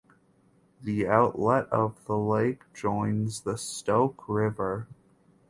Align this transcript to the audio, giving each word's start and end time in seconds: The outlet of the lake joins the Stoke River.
The 0.81 1.05
outlet 1.07 1.67
of 1.71 2.03
the 2.05 2.17
lake 2.17 2.63
joins 2.73 3.41
the 3.41 3.55
Stoke 3.55 4.27
River. 4.27 4.87